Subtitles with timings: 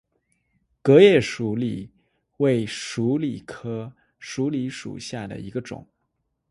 [0.81, 1.87] 革叶鼠李
[2.37, 5.87] 为鼠李科鼠李属下的一个种。